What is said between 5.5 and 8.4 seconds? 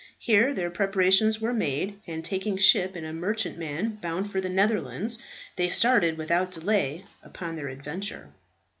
they started without delay upon their adventure.